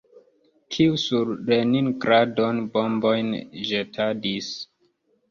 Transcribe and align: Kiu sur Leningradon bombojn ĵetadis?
Kiu 0.75 0.93
sur 1.01 1.27
Leningradon 1.49 2.61
bombojn 2.77 3.29
ĵetadis? 3.73 4.49